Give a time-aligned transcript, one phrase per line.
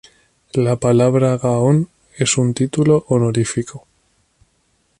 [0.55, 3.85] La palabra Gaón es un título honorífico.